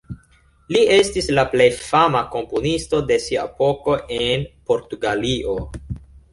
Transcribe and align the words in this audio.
Li 0.75 0.79
estis 0.95 1.29
la 1.39 1.43
plej 1.51 1.67
fama 1.81 2.23
komponisto 2.37 3.03
de 3.13 3.19
sia 3.27 3.45
epoko 3.53 4.01
en 4.19 4.51
Portugalio. 4.73 5.57